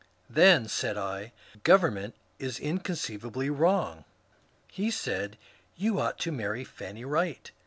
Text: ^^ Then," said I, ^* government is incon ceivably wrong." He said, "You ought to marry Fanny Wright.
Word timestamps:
^^ 0.01 0.03
Then," 0.27 0.67
said 0.67 0.97
I, 0.97 1.31
^* 1.59 1.61
government 1.63 2.15
is 2.39 2.57
incon 2.57 2.97
ceivably 3.19 3.55
wrong." 3.55 4.03
He 4.71 4.89
said, 4.89 5.37
"You 5.75 5.99
ought 5.99 6.17
to 6.21 6.31
marry 6.31 6.63
Fanny 6.63 7.05
Wright. 7.05 7.51